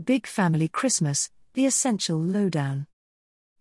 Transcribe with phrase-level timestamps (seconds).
[0.00, 2.86] Big Family Christmas, the essential lowdown.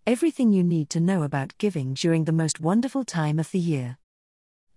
[0.08, 3.98] Everything you need to know about giving during the most wonderful time of the year.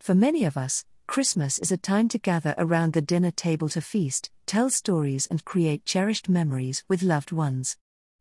[0.01, 3.81] For many of us, Christmas is a time to gather around the dinner table to
[3.81, 7.77] feast, tell stories, and create cherished memories with loved ones.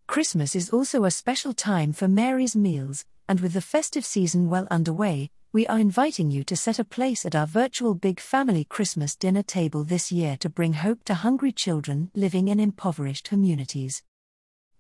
[0.06, 4.68] Christmas is also a special time for Mary's meals, and with the festive season well
[4.70, 9.16] underway, we are inviting you to set a place at our virtual Big Family Christmas
[9.16, 14.02] dinner table this year to bring hope to hungry children living in impoverished communities.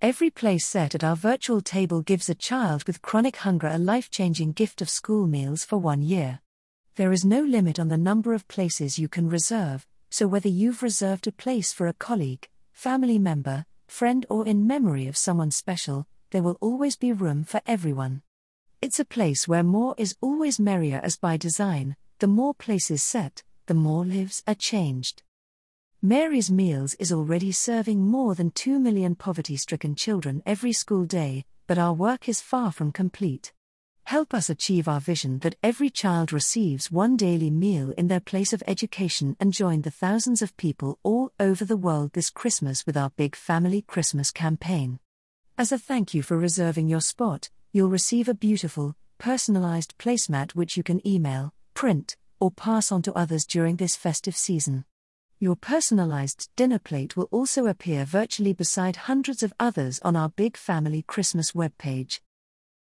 [0.02, 4.10] Every place set at our virtual table gives a child with chronic hunger a life
[4.10, 6.40] changing gift of school meals for one year.
[6.96, 10.82] There is no limit on the number of places you can reserve, so whether you've
[10.82, 16.08] reserved a place for a colleague, family member, friend, or in memory of someone special,
[16.32, 18.24] there will always be room for everyone.
[18.84, 23.42] It's a place where more is always merrier, as by design, the more places set,
[23.66, 25.24] the more lives are changed.
[26.02, 31.46] Mary's Meals is already serving more than 2 million poverty stricken children every school day,
[31.66, 33.54] but our work is far from complete.
[34.04, 38.52] Help us achieve our vision that every child receives one daily meal in their place
[38.52, 42.98] of education and join the thousands of people all over the world this Christmas with
[42.98, 45.00] our Big Family Christmas campaign.
[45.58, 50.78] As a thank you for reserving your spot, you'll receive a beautiful, personalized placemat which
[50.78, 54.86] you can email, print, or pass on to others during this festive season.
[55.40, 60.56] Your personalized dinner plate will also appear virtually beside hundreds of others on our Big
[60.56, 62.20] Family Christmas webpage.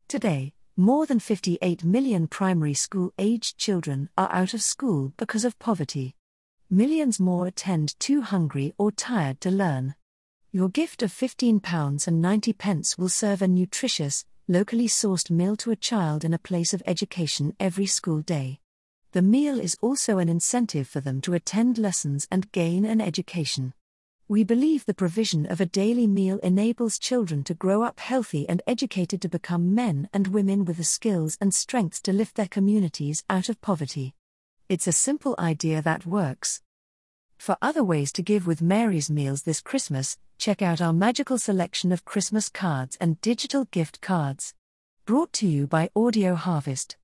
[0.10, 5.58] Today, more than 58 million primary school aged children are out of school because of
[5.60, 6.14] poverty.
[6.70, 9.96] Millions more attend too hungry or tired to learn.
[10.52, 15.72] Your gift of £15 and 90 pence will serve a nutritious, locally sourced meal to
[15.72, 18.60] a child in a place of education every school day.
[19.14, 23.74] The meal is also an incentive for them to attend lessons and gain an education.
[24.28, 28.62] We believe the provision of a daily meal enables children to grow up healthy and
[28.66, 33.24] educated to become men and women with the skills and strengths to lift their communities
[33.30, 34.14] out of poverty.
[34.68, 36.62] It's a simple idea that works.
[37.44, 41.92] For other ways to give with Mary's Meals this Christmas, check out our magical selection
[41.92, 44.54] of Christmas cards and digital gift cards.
[45.06, 46.96] Brought to you by Audio Harvest.